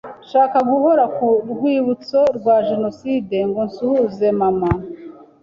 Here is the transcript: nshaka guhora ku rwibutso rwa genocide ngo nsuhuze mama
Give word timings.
nshaka 0.25 0.57
guhora 0.69 1.03
ku 1.17 1.27
rwibutso 1.51 2.19
rwa 2.37 2.55
genocide 2.67 3.37
ngo 3.49 3.61
nsuhuze 3.67 4.27
mama 4.39 4.69